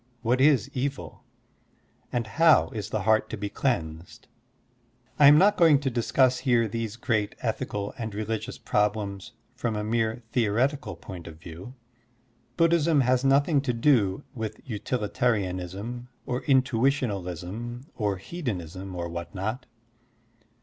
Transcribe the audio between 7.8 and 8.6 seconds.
and religious